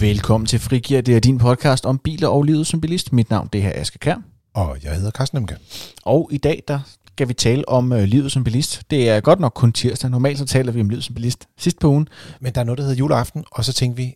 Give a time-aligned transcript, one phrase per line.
[0.00, 1.00] Velkommen til Frigir.
[1.00, 3.12] Det er din podcast om biler og livet som bilist.
[3.12, 4.16] Mit navn det er Aske Kær.
[4.54, 5.56] Og jeg hedder Carsten Emke.
[6.04, 8.82] Og i dag der skal vi tale om øh, livet som bilist.
[8.90, 10.10] Det er godt nok kun tirsdag.
[10.10, 12.08] Normalt så taler vi om livet som bilist sidst på ugen.
[12.40, 14.14] Men der er noget, der hedder juleaften, og så tænkte vi,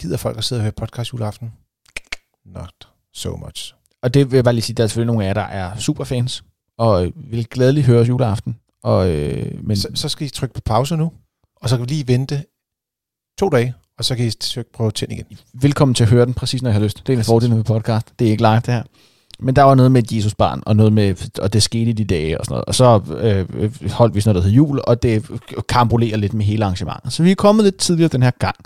[0.00, 1.52] gider folk at sidde og høre podcast juleaften?
[2.46, 3.74] Not so much.
[4.02, 5.76] Og det vil jeg bare lige sige, der er selvfølgelig nogle af jer, der er
[5.78, 6.44] superfans,
[6.78, 8.58] og øh, vil glædeligt høre os juleaften.
[8.82, 11.12] Og, øh, men Så, så skal I trykke på pause nu,
[11.56, 12.44] og så kan vi lige vente
[13.38, 15.24] to dage, og så kan I trykke på tænd igen.
[15.52, 17.06] velkommen til at høre den præcis, når jeg har lyst.
[17.06, 18.06] Det er en fordel med podcast.
[18.18, 18.82] Det er ikke live, det her.
[19.40, 22.04] Men der var noget med et Jesusbarn, og noget med, og det skete i de
[22.04, 22.64] dage og sådan noget.
[22.64, 25.26] Og så øh, holdt vi sådan noget, der hed jul, og det
[25.68, 27.12] karambolerer lidt med hele arrangementet.
[27.12, 28.56] Så vi er kommet lidt tidligere den her gang.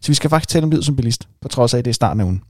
[0.00, 1.94] Så vi skal faktisk tale om livet som bilist, på trods af, at det er
[1.94, 2.42] starten af ugen.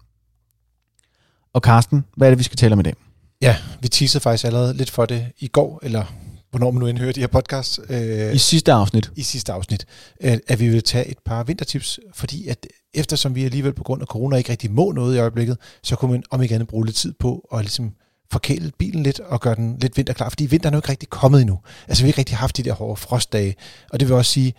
[1.52, 2.94] Og Karsten, hvad er det, vi skal tale om i dag?
[3.42, 6.04] Ja, vi teasede faktisk allerede lidt for det i går, eller
[6.50, 9.10] hvornår man nu end hører de her podcasts, øh, I sidste afsnit.
[9.16, 9.86] i sidste afsnit,
[10.20, 14.02] at, at vi vil tage et par vintertips, fordi at eftersom vi alligevel på grund
[14.02, 16.86] af corona ikke rigtig må noget i øjeblikket, så kunne man om ikke andet bruge
[16.86, 17.92] lidt tid på at ligesom
[18.32, 21.40] forkæle bilen lidt og gøre den lidt vinterklar, fordi vinteren er jo ikke rigtig kommet
[21.40, 21.58] endnu.
[21.88, 23.54] Altså vi har ikke rigtig haft de der hårde frostdage,
[23.90, 24.54] og det vil også sige,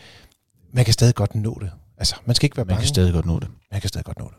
[0.73, 1.71] man kan stadig godt nå det.
[1.97, 2.81] Altså man skal ikke være Man bange.
[2.81, 3.47] kan stadig godt nå det.
[3.71, 4.37] Man kan stadig godt nå det.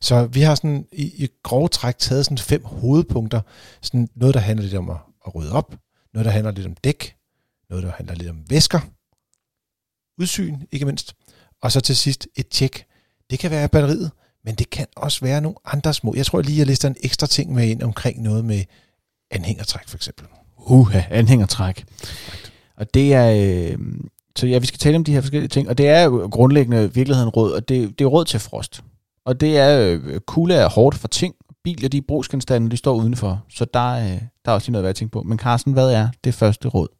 [0.00, 3.40] Så vi har sådan i, i grove træk taget sådan fem hovedpunkter.
[3.82, 5.74] Sådan noget, der handler lidt om at, at rydde op.
[6.14, 7.16] Noget, der handler lidt om dæk.
[7.70, 8.80] Noget, der handler lidt om væsker.
[10.20, 11.14] Udsyn, ikke mindst.
[11.62, 12.84] Og så til sidst et tjek.
[13.30, 14.10] Det kan være batteriet,
[14.44, 16.14] men det kan også være nogle andre små.
[16.14, 18.64] Jeg tror lige, jeg lister en ekstra ting med ind omkring noget med
[19.30, 20.26] anhængertræk for eksempel.
[20.56, 21.84] Uha, anhængertræk.
[22.76, 23.30] Og det er...
[23.72, 23.78] Øh,
[24.36, 26.94] så ja, vi skal tale om de her forskellige ting, og det er jo grundlæggende
[26.94, 28.84] virkeligheden råd, og det, det er råd til frost.
[29.24, 31.34] Og det er, øh, kulde er hårdt for ting,
[31.64, 34.86] biler, de brugsgenstande, de står udenfor, så der, øh, der er også lige noget at
[34.86, 35.22] være tænke på.
[35.22, 36.97] Men Carsten, hvad er det første råd?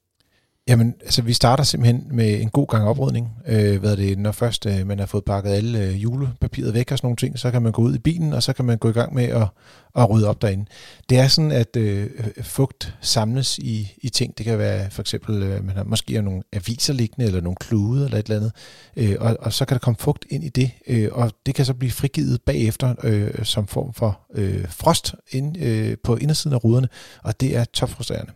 [0.68, 3.30] Jamen, altså vi starter simpelthen med en god gang oprydning.
[3.46, 6.92] Øh, hvad er det, når først øh, man har fået pakket alle øh, julepapiret væk
[6.92, 8.78] og sådan nogle ting, så kan man gå ud i bilen, og så kan man
[8.78, 9.48] gå i gang med at,
[9.96, 10.66] at rydde op derinde.
[11.08, 14.38] Det er sådan, at øh, øh fugt samles i, i ting.
[14.38, 18.04] Det kan være for eksempel, øh, man har måske nogle aviser liggende, eller nogle klude,
[18.04, 18.52] eller et eller andet.
[18.96, 21.64] Øh, og, og så kan der komme fugt ind i det, øh, og det kan
[21.64, 26.64] så blive frigivet bagefter øh, som form for øh, frost ind, øh, på indersiden af
[26.64, 26.88] ruderne,
[27.22, 28.32] og det er topfrustrerende.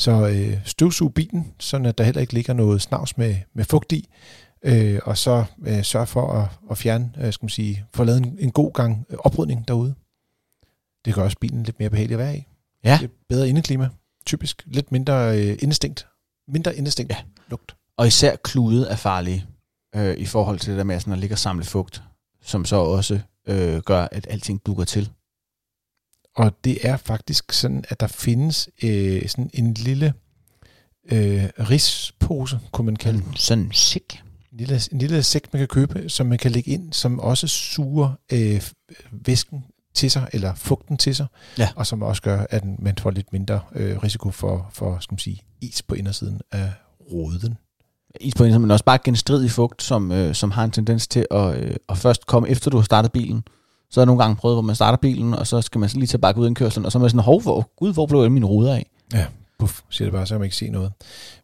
[0.00, 3.92] Så øh, støvsug bilen, sådan at der heller ikke ligger noget snavs med, med fugt
[3.92, 4.08] i,
[4.62, 8.18] øh, og så øh, sørg for at, at fjerne, øh, skal man sige, få lavet
[8.26, 9.94] en, en god gang øh, oprydning derude.
[11.04, 12.46] Det gør også bilen lidt mere behagelig at være i.
[12.84, 12.98] Ja.
[13.00, 13.88] Det er bedre indeklima,
[14.26, 14.62] typisk.
[14.66, 16.06] Lidt mindre øh, indestængt.
[16.48, 17.18] Mindre indestængt Ja.
[17.50, 17.76] lugt.
[17.96, 19.46] Og især klude er farlige
[19.96, 22.02] øh, i forhold til det der med sådan at ligge og samle fugt,
[22.42, 25.10] som så også øh, gør, at alting dukker til.
[26.40, 30.12] Og det er faktisk sådan, at der findes øh, sådan en lille
[31.12, 33.36] øh, rispose, kunne man kalde den.
[33.36, 34.22] Sådan en sik.
[34.52, 37.46] En lille, en lille sæk, man kan købe, som man kan lægge ind, som også
[37.46, 38.62] suger øh,
[39.12, 39.64] væsken
[39.94, 41.26] til sig, eller fugten til sig,
[41.58, 41.68] Ja.
[41.76, 45.18] og som også gør, at man får lidt mindre øh, risiko for, for skal man
[45.18, 46.72] sige, is på indersiden af
[47.12, 47.58] roden.
[48.20, 51.26] Is på en, men også bare genstridig fugt, som, øh, som har en tendens til
[51.30, 53.42] at, øh, at først komme efter du har startet bilen.
[53.90, 55.96] Så har jeg nogle gange prøvet, hvor man starter bilen, og så skal man så
[55.96, 58.06] lige tage bakke ud i indkørslen, og så er man sådan, hov, hvor, gud, hvor
[58.06, 58.86] blev alle mine ruder af?
[59.58, 60.92] Puff, siger det bare, så kan man ikke se noget.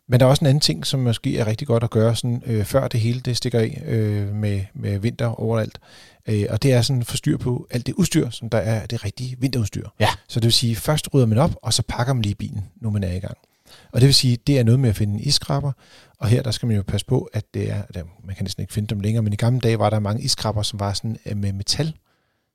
[0.08, 2.42] Men der er også en anden ting, som måske er rigtig godt at gøre, sådan,
[2.46, 5.78] øh, før det hele det stikker af øh, med, med vinter overalt.
[6.26, 8.86] Øh, og det er sådan at få styr på alt det udstyr, som der er
[8.86, 9.88] det rigtige vinterudstyr.
[10.00, 10.08] Ja.
[10.28, 12.90] Så det vil sige, først rydder man op, og så pakker man lige bilen, nu
[12.90, 13.36] man er i gang.
[13.92, 15.72] Og det vil sige, det er noget med at finde en iskrabber,
[16.18, 17.82] og her der skal man jo passe på, at det er,
[18.24, 20.62] man kan næsten ikke finde dem længere, men i gamle dage var der mange iskrabber,
[20.62, 21.94] som var sådan øh, med metal,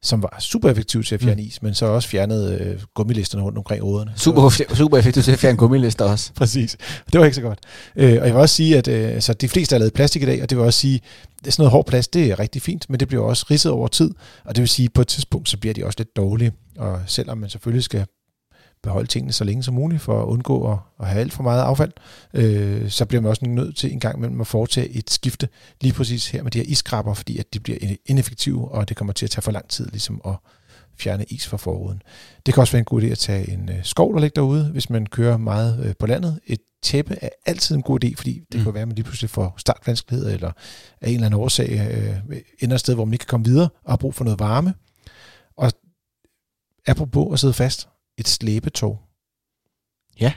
[0.03, 1.47] som var super effektivt til at fjerne mm.
[1.47, 4.13] is, men så også fjernede øh, gummilisterne rundt omkring ruderne.
[4.15, 6.33] Super, super effektivt til at fjerne gummilister også.
[6.39, 6.77] Præcis.
[7.11, 7.59] Det var ikke så godt.
[7.95, 10.25] Øh, og jeg vil også sige, at øh, så de fleste er lavet plastik i
[10.25, 11.01] dag, og det vil også sige,
[11.45, 13.87] at sådan noget hård plast, det er rigtig fint, men det bliver også ridset over
[13.87, 14.11] tid,
[14.45, 16.51] og det vil sige, at på et tidspunkt, så bliver de også lidt dårlige.
[16.77, 18.05] Og selvom man selvfølgelig skal
[18.83, 21.61] beholde tingene så længe som muligt, for at undgå at, at have alt for meget
[21.61, 21.91] affald,
[22.33, 25.49] øh, så bliver man også nødt til en gang imellem at foretage et skifte,
[25.81, 29.13] lige præcis her med de her iskrabber, fordi at de bliver ineffektive, og det kommer
[29.13, 30.35] til at tage for lang tid ligesom at
[30.97, 32.01] fjerne is fra forruden.
[32.45, 34.69] Det kan også være en god idé at tage en øh, skov, der ligger derude,
[34.71, 36.39] hvis man kører meget øh, på landet.
[36.47, 38.63] Et tæppe er altid en god idé, fordi det Mm.
[38.63, 40.51] kan være, at man lige pludselig får startvanskeligheder, eller
[41.01, 41.69] af en eller anden årsag
[42.31, 44.39] øh, ender et sted, hvor man ikke kan komme videre, og har brug for noget
[44.39, 44.73] varme.
[45.57, 45.71] Og
[46.87, 48.99] apropos at sidde fast, et slæbetog.
[50.19, 50.33] Ja.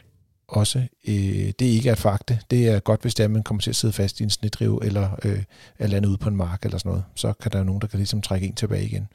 [0.49, 0.79] Også,
[1.09, 2.41] øh, det er ikke at fakte.
[2.51, 4.31] Det er godt, hvis det er, at man kommer til at sidde fast i en
[4.31, 5.43] snedrive, eller øh,
[5.79, 7.05] er landet ude på en mark, eller sådan noget.
[7.15, 9.09] Så kan der jo nogen, der kan ligesom trække en tilbage igen.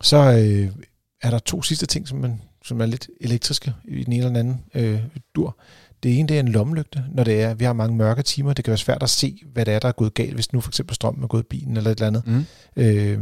[0.00, 0.84] Så øh,
[1.22, 4.28] er der to sidste ting, som, man, som er lidt elektriske i den ene eller
[4.28, 5.00] den anden øh,
[5.34, 5.58] dur.
[6.02, 8.52] Det ene det er en lommelygte, når det er, vi har mange mørke timer.
[8.52, 10.60] Det kan være svært at se, hvad det er, der er gået galt, hvis nu
[10.60, 12.26] for eksempel strømmen er gået i bilen eller et eller andet.
[12.26, 12.44] Mm.
[12.76, 13.20] Øh,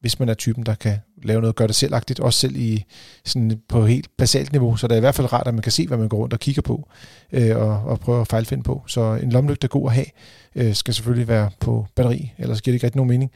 [0.00, 2.84] hvis man er typen, der kan lave noget, gør det selvagtigt, også selv i,
[3.24, 5.72] sådan på helt basalt niveau, så det er i hvert fald rart, at man kan
[5.72, 6.88] se, hvad man går rundt og kigger på,
[7.32, 8.84] øh, og, og prøver at fejlfinde på.
[8.86, 10.06] Så en lommelygte er god at have,
[10.54, 13.30] øh, skal selvfølgelig være på batteri, ellers giver det ikke rigtig nogen mening.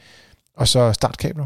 [0.57, 1.45] Og så startkabler.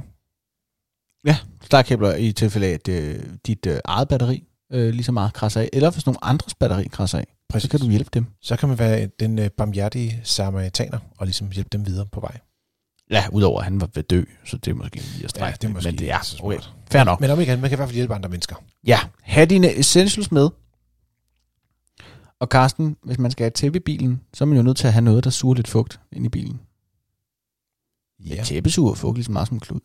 [1.25, 4.43] Ja, startkabler i tilfælde af, at øh, dit øh, eget batteri
[4.73, 7.63] øh, lige så meget krasser af, eller hvis nogen andres batteri krasser af, Præcis.
[7.63, 8.25] så kan du hjælpe dem.
[8.41, 12.37] Så kan man være den øh, barmhjertige samaritaner, og ligesom hjælpe dem videre på vej.
[13.11, 15.55] Ja, udover at han var ved dø, så det er måske lige at strække Ja,
[15.61, 16.59] det er måske men det er okay.
[16.91, 17.21] Fair nok.
[17.21, 18.55] Men om ikke andet, man kan i hvert fald hjælpe andre mennesker.
[18.87, 20.49] Ja, have dine essentials med.
[22.39, 24.87] Og Karsten, hvis man skal have tæppe i bilen, så er man jo nødt til
[24.87, 26.59] at have noget, der suger lidt fugt ind i bilen.
[28.19, 28.41] Ja.
[28.41, 29.79] Et tæppe suger fugt lige så meget som en klud.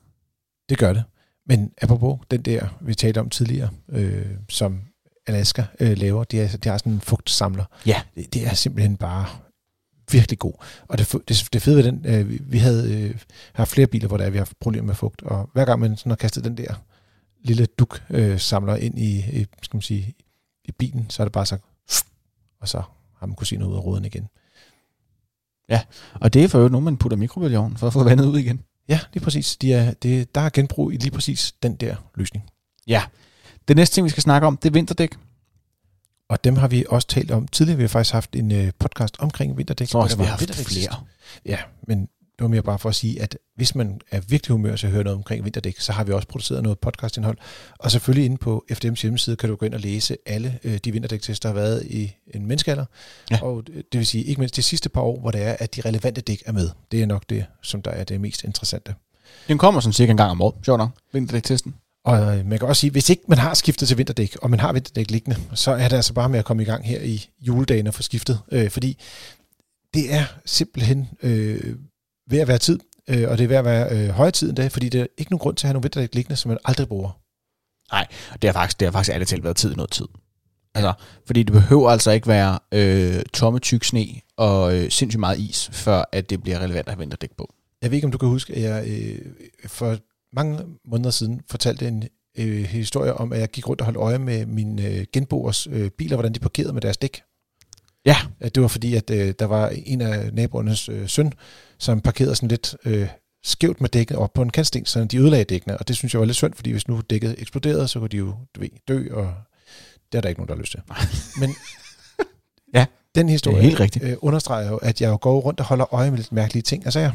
[0.68, 1.04] Det gør det.
[1.46, 4.80] Men apropos den der, vi talte om tidligere, øh, som
[5.26, 7.64] Alaska øh, laver, de, er, de har sådan en fugtsamler.
[7.86, 8.02] Ja.
[8.14, 9.26] Det, det er simpelthen bare
[10.10, 10.52] virkelig god.
[10.88, 13.18] Og det, det, det fede ved den, øh, vi- havde øh,
[13.52, 15.80] haft flere biler, hvor der er, vi har haft problemer med fugt, og hver gang
[15.80, 16.74] man sådan har kastet den der
[17.44, 20.14] lille duk øh, samler ind i, i, skal man sige,
[20.64, 21.64] i bilen, så er det bare sagt,
[22.60, 22.82] og så
[23.18, 24.28] har man kunne se noget ud af roden igen.
[26.14, 28.60] Og det er for øvrigt nogen, man putter mikrobølgeovnen for at få vandet ud igen.
[28.88, 29.56] Ja, lige præcis.
[29.56, 32.44] De er, det, der er genbrug i lige præcis den der løsning.
[32.86, 33.02] Ja.
[33.68, 35.14] Det næste ting, vi skal snakke om, det er vinterdæk.
[36.32, 37.76] Og dem har vi også talt om tidligere.
[37.76, 39.88] Vi har faktisk haft en øh, podcast omkring vinterdæk.
[39.88, 40.96] Så også, Og vi der har var haft vinterdæk flere.
[41.46, 44.76] Ja, men det var mere bare for at sige, at hvis man er virkelig humør
[44.76, 47.38] til at høre noget omkring vinterdæk, så har vi også produceret noget podcastindhold.
[47.78, 50.92] Og selvfølgelig inde på FDM's hjemmeside kan du gå ind og læse alle øh, de
[50.92, 52.84] vinterdæktests, der har været i en menneskealder.
[53.30, 53.42] Ja.
[53.42, 55.80] Og det vil sige ikke mindst de sidste par år, hvor det er, at de
[55.80, 56.70] relevante dæk er med.
[56.92, 58.94] Det er nok det, som der er det mest interessante.
[59.48, 60.54] Den kommer sådan cirka en gang om året.
[60.64, 60.90] Sjovt nok.
[61.12, 61.74] Vinterdæk-testen.
[62.04, 64.60] Og øh, man kan også sige, hvis ikke man har skiftet til vinterdæk, og man
[64.60, 67.30] har vinterdæk liggende, så er det altså bare med at komme i gang her i
[67.40, 68.40] juledagen og få skiftet.
[68.52, 68.98] Øh, fordi
[69.94, 71.76] det er simpelthen øh,
[72.30, 72.78] ved at være tid,
[73.08, 75.32] øh, og det er ved at være øh, højere tid endda, fordi der er ikke
[75.32, 77.20] nogen grund til at have nogle vinterdæk liggende, som man aldrig bruger.
[78.42, 80.06] Det har faktisk, det har faktisk ærligt talt været tid i noget tid.
[80.74, 80.92] Altså,
[81.26, 84.06] fordi det behøver altså ikke være øh, tomme tyk sne
[84.36, 87.54] og øh, sindssygt meget is, før at det bliver relevant at have vinterdæk på.
[87.82, 89.18] Jeg ved ikke, om du kan huske, at jeg øh,
[89.66, 89.98] for
[90.32, 92.04] mange måneder siden fortalte en
[92.38, 95.90] øh, historie om, at jeg gik rundt og holdt øje med mine øh, genboers øh,
[95.90, 97.22] biler, hvordan de parkerede med deres dæk.
[98.06, 98.16] Ja.
[98.40, 101.32] At Det var fordi, at øh, der var en af naboernes øh, søn,
[101.78, 103.08] som parkerede sådan lidt øh,
[103.44, 105.78] skævt med dækket op på en kantsten, så de ødelagde dækkene.
[105.78, 108.16] Og det synes jeg var lidt synd, fordi hvis nu dækket eksploderede, så kunne de
[108.16, 109.34] jo ved, dø, og
[110.12, 110.80] det er der ikke nogen, der har lyst til.
[111.40, 111.54] Men
[112.74, 114.04] Ja, den Det historie er helt rigtigt.
[114.04, 116.84] øh, understreger jo, at jeg jo går rundt og holder øje med lidt mærkelige ting.
[116.84, 117.12] Altså jeg,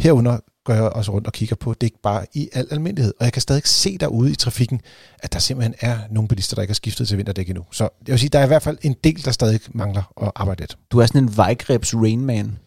[0.00, 3.14] herunder går jeg også rundt og kigger på dæk bare i al almindelighed.
[3.18, 4.80] Og jeg kan stadig se derude i trafikken,
[5.18, 7.64] at der simpelthen er nogle bilister, der ikke har skiftet til vinterdæk endnu.
[7.72, 10.32] Så jeg vil sige, der er i hvert fald en del, der stadig mangler at
[10.34, 10.78] arbejde lidt.
[10.90, 12.58] Du er sådan en Vejgrebs Rainman.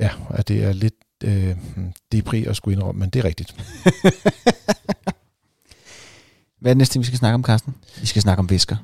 [0.00, 0.94] Ja, og det er lidt
[1.24, 1.56] øh,
[2.12, 3.54] depri at skulle indrømme, men det er rigtigt.
[6.60, 7.74] Hvad er det næste vi skal snakke om, Carsten?
[8.00, 8.76] Vi skal snakke om væsker.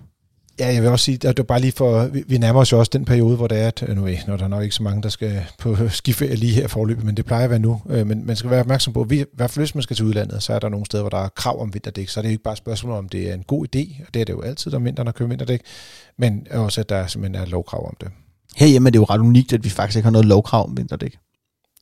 [0.60, 2.72] Ja, jeg vil også sige, at det var bare lige for, vi, vi nærmer os
[2.72, 4.82] jo også den periode, hvor det er, at nu når der er nok ikke så
[4.82, 7.82] mange, der skal på skiferie lige her forløbet, men det plejer at være nu.
[7.88, 9.96] Øh, Men man skal være opmærksom på, at vi, i hvert fald hvis man skal
[9.96, 12.22] til udlandet, så er der nogle steder, hvor der er krav om vinterdæk, så er
[12.22, 14.24] det jo ikke bare et spørgsmål om, det er en god idé, og det er
[14.24, 15.60] det jo altid om vinteren at købe vinterdæk,
[16.18, 18.08] men også, at der simpelthen er lovkrav om det.
[18.56, 21.18] Herhjemme er det jo ret unikt, at vi faktisk ikke har noget lovkrav om vinterdæk.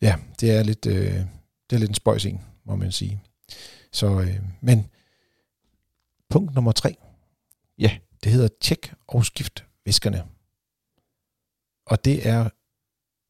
[0.03, 1.13] Ja, det er lidt, øh,
[1.71, 3.21] det er lidt en spøjs en, må man sige.
[3.93, 4.87] Så, øh, men
[6.31, 6.97] punkt nummer tre.
[7.79, 7.91] Ja.
[8.25, 10.25] Det hedder tjek og skift viskerne.
[11.87, 12.49] Og det er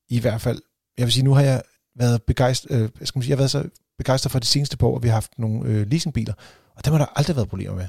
[0.08, 0.62] i hvert fald,
[0.98, 1.62] jeg vil sige, nu har jeg
[1.94, 4.86] været begejstret, øh, jeg skal sige, jeg har været så begejstret for de seneste par
[4.86, 6.34] år, at vi har haft nogle øh, leasingbiler,
[6.74, 7.88] og dem har der aldrig været problemer med.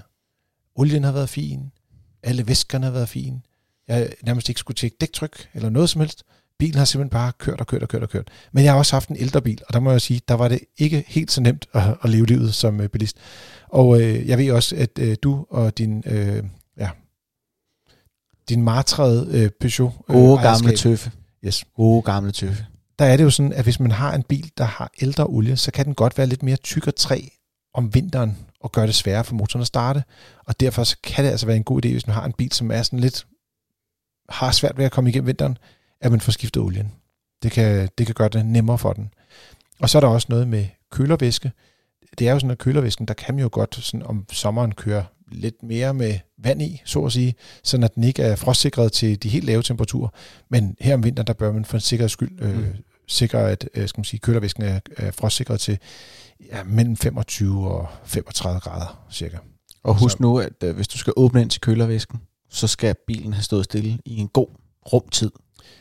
[0.75, 1.71] Olien har været fin,
[2.23, 3.41] alle væskerne har været fine,
[3.87, 6.23] jeg nærmest ikke skulle tjekke dæktryk eller noget som helst.
[6.59, 8.27] Bilen har simpelthen bare kørt og kørt og kørt og kørt.
[8.51, 10.47] Men jeg har også haft en ældre bil, og der må jeg sige, der var
[10.47, 13.17] det ikke helt så nemt at, at leve livet som øh, bilist.
[13.67, 16.43] Og øh, jeg ved også, at øh, du og din, øh,
[16.79, 16.89] ja,
[18.49, 21.11] din martrede øh, Peugeot øh, Gode gamle tøffe.
[21.45, 21.65] Yes.
[21.75, 22.65] Gode gamle tøffe.
[22.99, 25.57] der er det jo sådan, at hvis man har en bil, der har ældre olie,
[25.57, 27.21] så kan den godt være lidt mere tyk og træ
[27.73, 30.03] om vinteren og gøre det sværere for motoren at starte.
[30.45, 32.51] Og derfor så kan det altså være en god idé, hvis man har en bil,
[32.51, 33.27] som er sådan lidt
[34.29, 35.57] har svært ved at komme igennem vinteren,
[36.01, 36.91] at man får skiftet olien.
[37.43, 39.09] Det kan, det kan gøre det nemmere for den.
[39.79, 41.51] Og så er der også noget med kølervæske.
[42.19, 45.05] Det er jo sådan, at kølervæsken, der kan man jo godt sådan om sommeren køre
[45.31, 49.23] lidt mere med vand i, så at sige, sådan at den ikke er frostsikret til
[49.23, 50.09] de helt lave temperaturer.
[50.49, 52.65] Men her om vinteren, der bør man for en sikkerheds skyld øh, Mm.
[53.07, 55.77] sikre, at øh, skal man sige, kølervæsken er, er frostsikret til
[56.51, 59.37] ja, mellem 25 og 35 grader cirka.
[59.83, 62.19] Og husk Så- nu, at øh, hvis du skal åbne ind til kølervæsken,
[62.49, 64.47] så skal bilen have stået stille i en god
[64.93, 65.31] rumtid,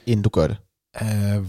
[0.06, 0.56] inden du gør det
[1.02, 1.44] øh,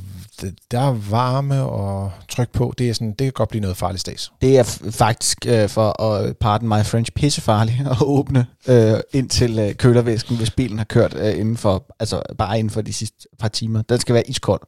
[0.72, 2.74] der er varme og tryk på.
[2.78, 4.32] Det, er sådan, det kan godt blive noget farligt stads.
[4.42, 9.60] Det er faktisk, øh, for at pardon my French, pissefarligt at åbne øh, ind til
[9.60, 13.28] øh, kølervæsken, hvis bilen har kørt øh, inden for, altså bare inden for de sidste
[13.40, 13.82] par timer.
[13.82, 14.62] Den skal være iskold,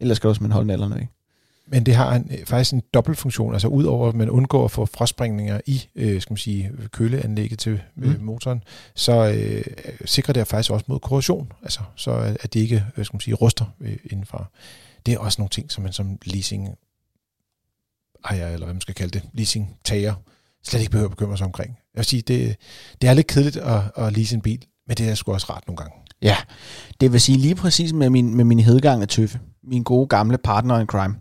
[0.00, 1.12] ellers skal du simpelthen holde nallerne ikke?
[1.66, 5.60] Men det har en, faktisk en dobbeltfunktion, altså udover at man undgår at få frostspringninger
[5.66, 8.24] i øh, skal man sige, køleanlægget til øh, mm.
[8.24, 8.62] motoren,
[8.94, 9.64] så øh,
[10.04, 13.34] sikrer det faktisk også mod korrosion, altså så at det ikke øh, skal man sige,
[13.34, 14.50] ruster øh, indenfor.
[15.06, 16.68] Det er også nogle ting, som man som leasing
[18.24, 20.14] ejer, eller hvad man skal kalde det, leasing tager,
[20.64, 21.70] slet ikke behøver at bekymre sig omkring.
[21.94, 22.56] Jeg vil sige, det,
[23.02, 25.64] det er lidt kedeligt at, at lease en bil, men det er sgu også rart
[25.66, 25.94] nogle gange.
[26.22, 26.36] Ja,
[27.00, 30.38] det vil sige lige præcis med min, med min hedgang af tøffe, min gode gamle
[30.38, 31.14] partner in crime,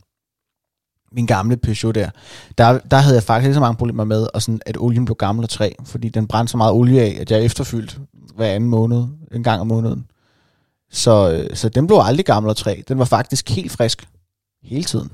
[1.12, 2.10] min gamle Peugeot der,
[2.58, 5.16] der, der havde jeg faktisk ikke så mange problemer med, og sådan, at olien blev
[5.16, 8.00] gammel og træ, fordi den brændte så meget olie af, at jeg efterfyldt
[8.36, 10.06] hver anden måned, en gang om måneden.
[10.92, 12.82] Så, øh, så den blev aldrig gammel og træ.
[12.88, 14.08] Den var faktisk helt frisk
[14.64, 15.12] hele tiden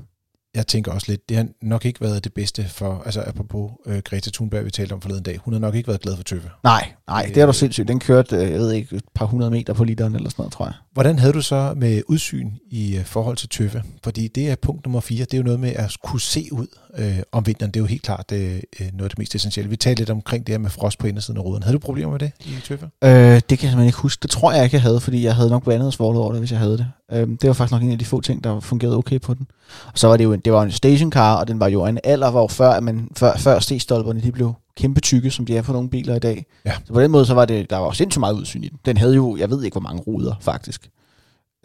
[0.58, 3.98] jeg tænker også lidt, det har nok ikke været det bedste for, altså apropos uh,
[3.98, 6.50] Greta Thunberg, vi talte om forleden dag, hun har nok ikke været glad for tøffe.
[6.64, 7.88] Nej, nej, det er du sindssygt.
[7.88, 10.52] Den kørte, øh, jeg ved ikke, et par hundrede meter på literen eller sådan noget,
[10.52, 10.74] tror jeg.
[10.92, 13.82] Hvordan havde du så med udsyn i uh, forhold til tøffe?
[14.04, 16.66] Fordi det er punkt nummer fire, det er jo noget med at kunne se ud
[16.98, 17.72] uh, om vinteren.
[17.72, 19.70] Det er jo helt klart uh, noget af det mest essentielle.
[19.70, 21.62] Vi talte lidt omkring det her med frost på indersiden af ruden.
[21.62, 22.90] Havde du problemer med det i tøffe?
[23.04, 24.22] Øh, det kan jeg simpelthen ikke huske.
[24.22, 26.58] Det tror jeg ikke, jeg havde, fordi jeg havde nok vandet over det, hvis jeg
[26.58, 26.86] havde det.
[27.12, 29.46] Øh, det var faktisk nok en af de få ting, der fungerede okay på den.
[29.86, 31.98] Og så var det jo en, det var en stationcar, og den var jo en
[32.04, 35.62] alder, hvor før, at man, før, før C-stolperne de blev kæmpe tykke, som de er
[35.62, 36.46] på nogle biler i dag.
[36.64, 36.72] Ja.
[36.84, 38.78] Så på den måde, så var det, der var sindssygt meget udsyn i den.
[38.84, 40.90] Den havde jo, jeg ved ikke, hvor mange ruder, faktisk,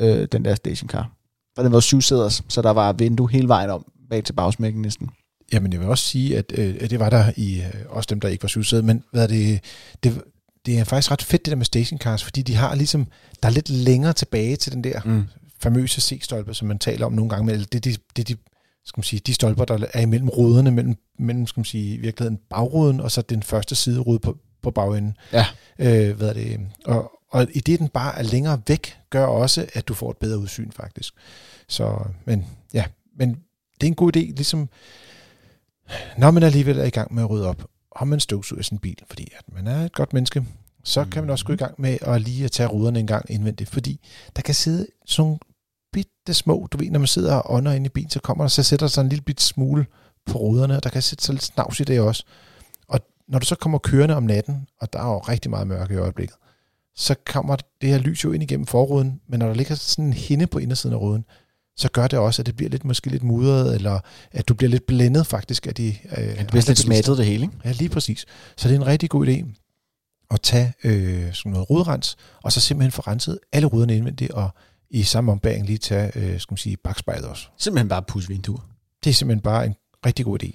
[0.02, 1.12] øh, den der stationcar.
[1.58, 4.82] Og den var syv sæders, så der var vindue hele vejen om, bag til bagsmækken
[4.82, 5.10] næsten.
[5.54, 8.20] Jamen, jeg vil også sige, at, øh, at det var der i, øh, også dem,
[8.20, 9.60] der ikke var syvsædet, men hvad er det,
[10.04, 10.22] det,
[10.66, 13.08] det er faktisk ret fedt det der med stationcars, fordi de har ligesom,
[13.44, 15.24] der er lidt længere tilbage til den der mm
[15.64, 18.36] famøse C-stolpe, som man taler om nogle gange, men det er de, det de,
[18.86, 21.98] skal man sige, de stolper, der er imellem ruderne, mellem, mellem skal man sige, i
[21.98, 25.18] virkeligheden bagruden, og så den første siderude på, på bagenden.
[25.34, 25.46] Ja.
[25.80, 26.60] Øh, hvad er det?
[26.86, 30.18] Og, og i det, den bare er længere væk, gør også, at du får et
[30.18, 31.14] bedre udsyn, faktisk.
[31.68, 32.86] Så, men ja,
[33.18, 33.30] men
[33.82, 34.70] det er en god idé, ligesom,
[36.18, 38.98] når man alligevel er i gang med at rydde op, om man støvsuger sin bil,
[39.08, 40.46] fordi at man er et godt menneske,
[40.84, 43.32] så kan man også gå i gang med at lige at tage ruderne en gang
[43.32, 44.00] indvendigt, fordi
[44.36, 45.40] der kan sidde sådan nogle
[45.94, 48.50] bitte små, du ved, når man sidder og ånder inde i bilen, så kommer der,
[48.50, 49.86] så sætter der sig en lille bit smule
[50.26, 52.24] på ruderne, og der kan sætte sig lidt snavs i det også.
[52.88, 55.94] Og når du så kommer kørende om natten, og der er jo rigtig meget mørke
[55.94, 56.36] i øjeblikket,
[56.96, 60.14] så kommer det her lys jo ind igennem forruden, men når der ligger sådan en
[60.14, 61.26] hinde på indersiden af ruden,
[61.78, 64.00] så gør det også, at det bliver lidt måske lidt mudret, eller
[64.32, 65.88] at du bliver lidt blændet faktisk af de...
[66.18, 67.58] Øh, det bliver lidt smattet det hele, ikke?
[67.66, 68.26] Ja, lige præcis.
[68.58, 69.46] Så det er en rigtig god idé
[70.32, 74.50] at tage øh, sådan noget rudrens, og så simpelthen få renset alle ruderne indvendigt, og
[74.90, 77.48] i samme ombæring lige tage, øh, skal man sige, bagspejlet også.
[77.58, 78.70] Simpelthen bare pusse vinduer.
[79.04, 79.76] Det er simpelthen bare en
[80.06, 80.52] rigtig god idé.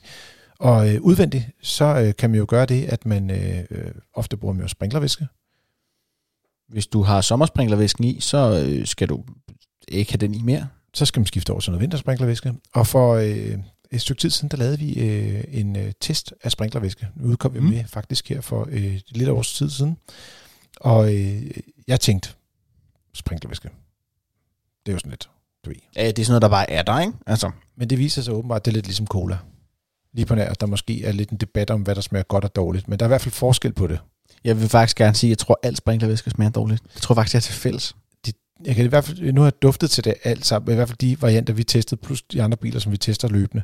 [0.59, 4.37] Og øh, udvendigt, så øh, kan man jo gøre det, at man øh, øh ofte
[4.37, 5.27] bruger mere sprinklervæske.
[6.69, 9.25] Hvis du har sommersprinklervæsken i, så øh, skal du
[9.89, 10.69] ikke have den i mere.
[10.99, 12.55] Så skal man skifte over til noget vintersprinklervæske.
[12.75, 13.59] Og for øh,
[13.91, 17.09] et stykke tid siden, der lavede vi øh, en øh, test af sprinklervæske.
[17.17, 17.67] Nu udkom vi mm.
[17.67, 19.97] med faktisk her for øh, lidt års tid siden.
[20.81, 21.51] Og øh,
[21.89, 22.31] jeg tænkte,
[23.15, 23.69] sprinklervæske,
[24.87, 25.31] det er jo sådan lidt,
[25.65, 25.77] du ved.
[25.97, 27.13] Ja, det er sådan noget, der bare er der, ikke?
[27.27, 27.51] Altså.
[27.77, 29.39] Men det viser sig åbenbart, at det er lidt ligesom cola.
[30.13, 32.57] Lige på nær, der måske er lidt en debat om, hvad der smager godt og
[32.57, 32.89] dårligt.
[32.89, 33.99] Men der er i hvert fald forskel på det.
[34.45, 36.83] Jeg vil faktisk gerne sige, at jeg tror, at alt sprinklervæske smager dårligt.
[36.95, 37.97] Jeg tror faktisk, jeg er til fælles.
[38.65, 40.89] Jeg kan i hvert fald, nu har jeg duftet til det alt sammen, i hvert
[40.89, 43.63] fald de varianter, vi testede, plus de andre biler, som vi tester løbende.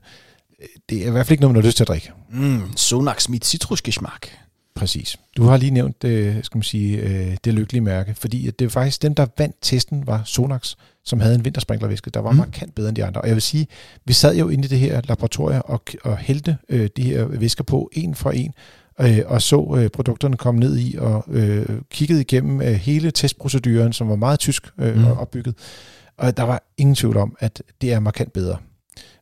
[0.89, 2.13] Det er i hvert fald ikke noget, man har lyst til at drikke.
[2.31, 4.39] Mm, Sonax mit citrusgeschmack.
[4.75, 5.17] Præcis.
[5.37, 8.71] Du har lige nævnt øh, skal man sige, øh, det lykkelige mærke, fordi det var
[8.71, 10.75] faktisk dem, der vandt testen, var Sonax,
[11.05, 12.37] som havde en vintersprinklervæske, der var mm.
[12.37, 13.21] markant bedre end de andre.
[13.21, 13.67] Og jeg vil sige,
[14.05, 17.65] vi sad jo inde i det her laboratorium og, og hældte øh, de her væsker
[17.65, 18.55] på en for en,
[19.01, 23.93] øh, og så øh, produkterne komme ned i og øh, kiggede igennem øh, hele testproceduren,
[23.93, 25.05] som var meget tysk øh, mm.
[25.05, 25.55] opbygget.
[26.19, 28.57] Og der var ingen tvivl om, at det er markant bedre.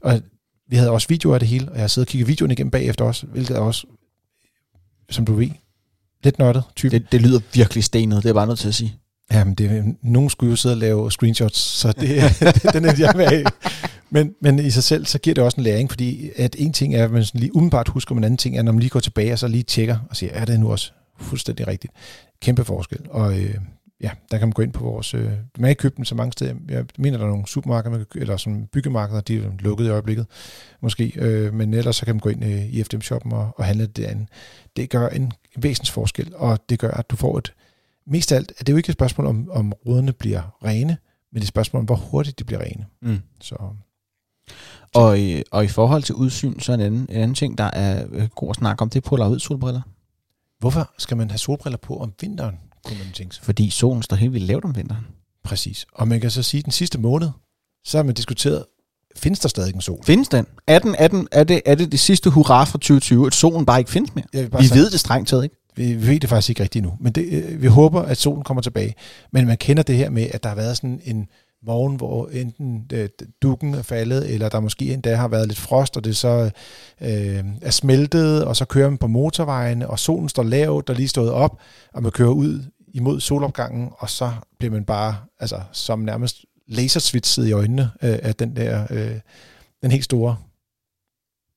[0.01, 0.21] Og
[0.69, 3.05] vi havde også videoer af det hele, og jeg siddet og kigget videoen igennem bagefter
[3.05, 3.87] også, hvilket er også
[5.13, 5.51] som du ved,
[6.25, 6.99] lidt nørdet type.
[6.99, 8.97] Det, det lyder virkelig stenet, det er bare nødt til at sige.
[9.33, 12.09] Jamen, det, nogen skulle jo sidde og lave screenshots, så det,
[12.75, 13.45] den er jeg med af.
[14.13, 16.95] Men, men i sig selv, så giver det også en læring, fordi at en ting
[16.95, 18.91] er, at man sådan lige umiddelbart husker, men en anden ting er, når man lige
[18.91, 21.93] går tilbage og så lige tjekker og siger, er det nu også fuldstændig rigtigt?
[22.41, 23.01] Kæmpe forskel.
[23.11, 23.55] Og øh,
[24.01, 25.15] ja, der kan man gå ind på vores...
[25.15, 26.55] Øh, man kan købe dem så mange steder.
[26.69, 30.27] Jeg mener, der er nogle supermarkeder, eller sådan byggemarkeder, de er lukket i øjeblikket,
[30.81, 31.13] måske.
[31.17, 34.05] Øh, men ellers så kan man gå ind øh, i FDM-shoppen og, og handle det
[34.05, 34.29] andet.
[34.77, 37.55] Det gør en væsens forskel, og det gør, at du får et
[38.07, 40.97] mest af alt er det jo ikke et spørgsmål om, om ruderne bliver rene,
[41.33, 42.87] men det er et spørgsmål om, hvor hurtigt de bliver rene.
[43.03, 43.19] Mm.
[43.41, 43.57] Så
[44.95, 47.65] Og, i, og i forhold til udsyn, så er en anden, en anden ting, der
[47.65, 49.81] er øh, god at snakke om, det er polaroid solbriller.
[50.61, 52.55] hvorfor skal man have solbriller på om vinteren,
[52.85, 53.45] kunne man tænke sig?
[53.45, 55.07] Fordi solen står helt vildt lavt om vinteren.
[55.45, 55.87] Præcis.
[55.95, 57.29] Og man kan så sige, at den sidste måned,
[57.85, 58.65] så har man diskuteret,
[59.17, 59.99] findes der stadig en sol?
[60.05, 60.47] Findes den?
[60.67, 63.67] Er, den, er, den, er, det, er det det sidste hurra fra 2020, at solen
[63.67, 64.25] bare ikke findes mere?
[64.33, 65.57] Vi sige- ved det strengt taget ikke.
[65.77, 68.61] Vi ved det faktisk ikke rigtigt nu, men det, øh, vi håber, at solen kommer
[68.63, 68.95] tilbage.
[69.33, 71.27] Men man kender det her med, at der har været sådan en
[71.67, 73.09] morgen, hvor enten øh,
[73.43, 76.51] dukken er faldet, eller der måske endda har været lidt frost, og det så
[77.01, 81.09] øh, er smeltet, og så kører man på motorvejen, og solen står lavt og lige
[81.09, 81.61] stået op,
[81.93, 82.65] og man kører ud
[82.95, 88.35] imod solopgangen, og så bliver man bare altså, som nærmest lasersvitset i øjnene øh, af
[88.35, 89.21] den der øh,
[89.83, 90.37] den helt store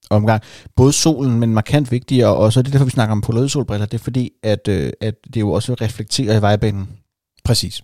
[0.09, 0.41] omgang.
[0.75, 3.85] Både solen, men markant vigtigere, og så er det derfor, vi snakker om polaroid solbriller,
[3.85, 6.89] det er fordi, at, øh, at det jo også reflekterer i vejbanen.
[7.43, 7.83] Præcis.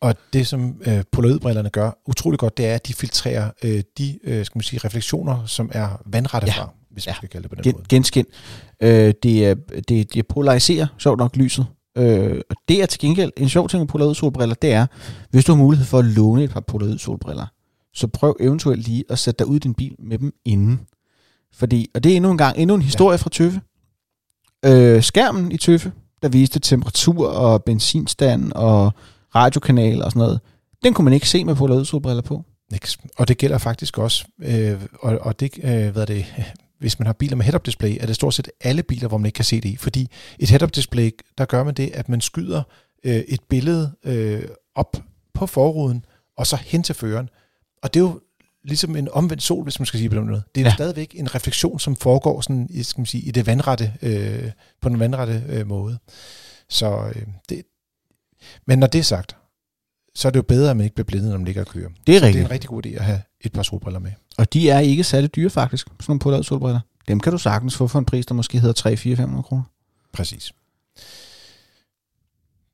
[0.00, 4.18] Og det, som øh, polaroidbrillerne gør utrolig godt, det er, at de filtrerer øh, de
[4.24, 6.62] øh, skal man sige, refleksioner, som er vandrette Ja.
[6.62, 7.16] fra, hvis man Ja.
[7.16, 7.84] skal kalde det på den Gen, måde.
[7.88, 8.24] genskin.
[8.82, 11.66] Øh, det, det, det polariserer, sjovt nok, lyset.
[11.98, 14.86] Øh, og det er til gengæld en sjov ting med polaroid solbriller, det er,
[15.30, 17.46] hvis du har mulighed for at låne et par polaroid solbriller,
[17.94, 20.80] så prøv eventuelt lige at sætte dig ud i din bil med dem inden.
[21.54, 23.16] Fordi, og det er endnu en gang, endnu en historie ja.
[23.16, 23.60] fra Tøffe.
[24.64, 28.92] Øh, skærmen i Tøffe, der viste temperatur og benzinstand og
[29.34, 30.40] radiokanal og sådan noget,
[30.82, 32.44] den kunne man ikke se med polaroid solbriller på.
[33.18, 36.26] Og det gælder faktisk også, øh, og, og det, øh, hvad er det,
[36.78, 39.26] hvis man har biler med head-up display, er det stort set alle biler, hvor man
[39.26, 39.76] ikke kan se det i.
[39.76, 42.62] Fordi et head-up display, der gør man det, at man skyder
[43.04, 44.42] øh, et billede øh,
[44.74, 44.96] op
[45.34, 46.04] på forruden,
[46.36, 47.28] og så hen til føreren.
[47.82, 48.20] Og det er jo
[48.64, 50.42] ligesom en omvendt sol, hvis man skal sige på den måde.
[50.54, 50.74] Det er ja.
[50.74, 54.88] Stadigvæk en refleksion, som foregår sådan, i, skal man sige, i det vandrette, øh, på
[54.88, 55.98] den vandrette øh, måde.
[56.68, 57.62] Så øh, det,
[58.66, 59.36] men når det er sagt,
[60.14, 61.88] så er det jo bedre, at man ikke bliver blindet, når man ligger og kører.
[62.06, 62.44] Det er Så det er rigtigt.
[62.44, 64.12] en rigtig god idé at have et par solbriller med.
[64.38, 66.80] Og de er ikke særlig dyre faktisk, sådan nogle polaroid solbriller.
[67.08, 69.62] Dem kan du sagtens få for en pris, der måske hedder 3 4 500 kroner.
[70.12, 70.52] Præcis.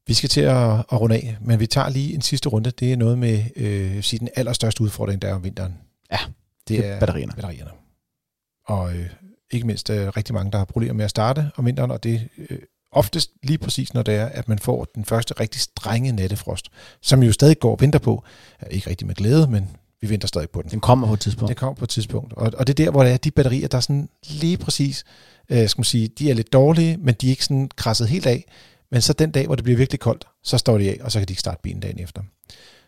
[0.06, 2.70] Vi skal til at, at runde af, men vi tager lige en sidste runde.
[2.70, 5.74] Det er noget med øh, sige, den allerstørste udfordring, der er om vinteren.
[6.12, 6.18] Ja,
[6.68, 7.32] det er batterierne.
[7.32, 7.70] batterierne.
[8.66, 9.06] Og øh,
[9.50, 12.28] ikke mindst øh, rigtig mange, der har problemer med at starte om vinteren, og det
[12.38, 12.58] øh,
[12.96, 16.68] oftest lige præcis, når det er, at man får den første rigtig strenge nattefrost,
[17.02, 18.24] som jo stadig går og venter på.
[18.70, 20.70] Ikke rigtig med glæde, men vi venter stadig på den.
[20.70, 21.48] Den kommer på et tidspunkt.
[21.48, 22.32] Det kommer på et tidspunkt.
[22.32, 25.04] Og, og det er der, hvor det er de batterier, der er sådan lige præcis,
[25.48, 28.26] øh, skal man sige, de er lidt dårlige, men de er ikke sådan krasset helt
[28.26, 28.44] af.
[28.90, 31.18] Men så den dag, hvor det bliver virkelig koldt, så står de af, og så
[31.18, 32.22] kan de ikke starte bilen dagen efter.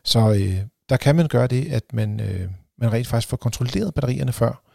[0.04, 0.56] Så øh,
[0.88, 4.65] der kan man gøre det, at man, øh, man rent faktisk får kontrolleret batterierne før.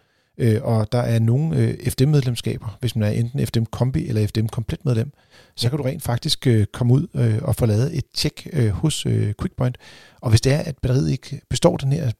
[0.41, 4.45] Øh, og der er nogle øh, FDM-medlemskaber, hvis man er enten FDM Kombi eller FDM
[4.45, 5.11] Komplet medlem,
[5.55, 8.69] så kan du rent faktisk øh, komme ud øh, og få lavet et tjek øh,
[8.69, 9.77] hos øh, QuickPoint.
[10.21, 12.11] Og hvis det er, at batteriet ikke består den her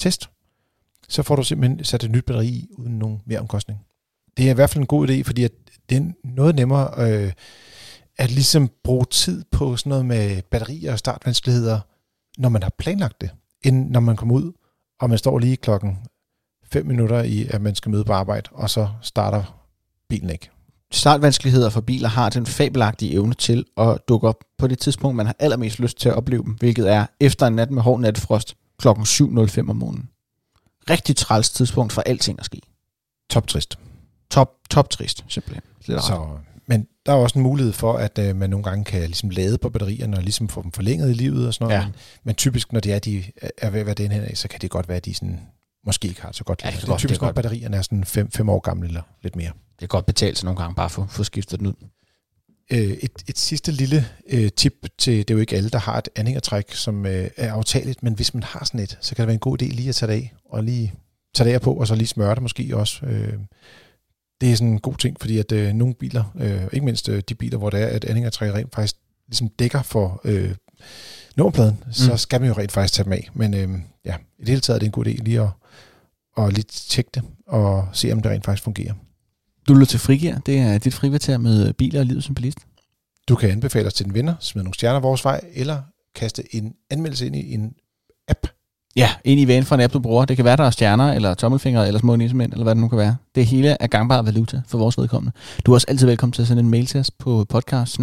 [0.00, 0.30] test,
[1.08, 3.80] så får du simpelthen sat et nyt batteri i, uden nogen mere omkostning.
[4.36, 5.52] Det er i hvert fald en god idé, fordi at
[5.90, 7.32] det er noget nemmere øh,
[8.18, 11.80] at ligesom bruge tid på sådan noget med batterier og startvanskeligheder,
[12.38, 13.30] når man har planlagt det,
[13.62, 14.52] end når man kommer ud,
[15.00, 15.98] og man står lige klokken
[16.72, 19.60] 5 minutter i, at man skal møde på arbejde, og så starter
[20.08, 20.50] bilen ikke.
[20.92, 25.26] Startvanskeligheder for biler har den fabelagtige evne til at dukke op på det tidspunkt, man
[25.26, 28.56] har allermest lyst til at opleve dem, hvilket er efter en nat med hård natfrost
[28.78, 30.08] klokken 7.05 om morgenen.
[30.90, 32.60] Rigtig træls tidspunkt for alting at ske.
[33.30, 33.78] Top trist.
[34.30, 35.62] Top, top trist, simpelthen.
[35.86, 36.04] Lidt.
[36.04, 36.26] Så,
[36.66, 39.58] men der er også en mulighed for, at øh, man nogle gange kan ligesom lade
[39.58, 41.80] på batterierne og ligesom få dem forlænget i livet og sådan noget.
[41.80, 41.86] Ja.
[41.86, 43.24] Men, men typisk, når de er, de
[43.58, 45.40] er ved at være den her, så kan det godt være, at de sådan,
[45.86, 48.04] måske ikke har så godt Ja, det det er typisk, er når batterierne er sådan
[48.04, 49.48] 5 fem år gamle eller lidt mere.
[49.48, 51.74] Det kan godt betale sig nogle gange bare for få skiftet den ud.
[52.72, 55.98] Øh, et, et sidste lille øh, tip til, det er jo ikke alle, der har
[55.98, 59.26] et anhængertræk, som øh, er aftageligt, men hvis man har sådan et, så kan det
[59.26, 60.94] være en god idé lige at tage det af, og lige
[61.34, 63.06] tage det af på, og så lige smøre det måske også.
[63.06, 63.38] Øh,
[64.40, 67.22] det er sådan en god ting, fordi at øh, nogle biler, øh, ikke mindst øh,
[67.28, 68.96] de biler, hvor det er, at anhængertræk rent faktisk
[69.28, 70.54] ligesom dækker for øh,
[71.36, 71.92] nummerpladen, mm.
[71.92, 73.30] så skal man jo rent faktisk tage dem af.
[73.34, 73.68] Men øh,
[74.04, 75.48] ja, i det hele taget er det en god idé lige at,
[76.38, 78.94] at lige tjekke det, og se om det rent faktisk fungerer.
[79.68, 80.38] Du lytter til Frigir.
[80.38, 82.58] Det er dit frikvarter med biler og livet som bilist.
[83.28, 85.82] Du kan anbefale os til din venner, smide nogle stjerner vores vej, eller
[86.14, 87.72] kaste en anmeldelse ind i en
[88.28, 88.46] app.
[88.96, 90.24] Ja, ind i vanen fra en app, du bruger.
[90.24, 92.88] Det kan være, der er stjerner, eller tommelfingre, eller små nissemænd, eller hvad det nu
[92.88, 93.16] kan være.
[93.34, 95.32] Det hele er gangbar valuta for vores vedkommende.
[95.66, 97.98] Du er også altid velkommen til at sende en mail til os på podcast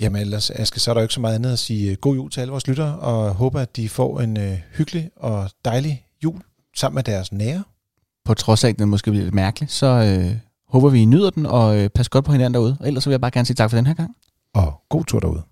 [0.00, 2.14] Jamen ellers, Aske, så er der jo ikke så meget andet at sige øh, god
[2.14, 6.04] jul til alle vores lyttere, og håber, at de får en øh, hyggelig og dejlig
[6.24, 6.42] jul
[6.78, 7.64] sammen med deres nære.
[8.24, 10.36] På trods af, at den måske bliver lidt mærkelig, så øh,
[10.68, 12.76] håber vi, I nyder den, og øh, pas godt på hinanden derude.
[12.80, 14.10] Og ellers så vil jeg bare gerne sige tak for den her gang.
[14.88, 15.42] God tur derude.